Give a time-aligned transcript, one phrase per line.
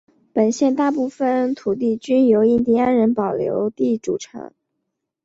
[0.33, 4.51] 本县大部份土地均由印第安人保留地组成。